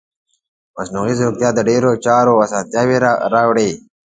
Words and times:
مصنوعي 0.75 1.13
ځیرکتیا 1.19 1.49
د 1.55 1.59
ډیرو 1.69 1.91
چارو 2.05 2.33
اسانتیا 2.45 2.81
راوړي. 3.33 3.69